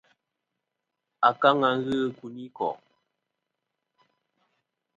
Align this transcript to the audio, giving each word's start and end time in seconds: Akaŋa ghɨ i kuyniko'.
Akaŋa 1.27 1.69
ghɨ 1.83 1.93
i 2.07 2.09
kuyniko'. 2.17 2.75